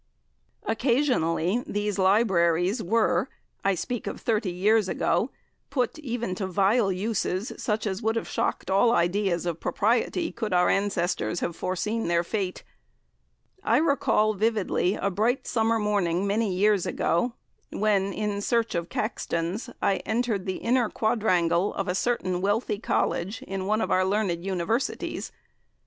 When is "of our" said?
23.81-24.03